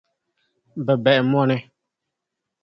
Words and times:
Bɛ 0.85 0.93
bahi 1.03 1.21
mɔni. 1.31 1.57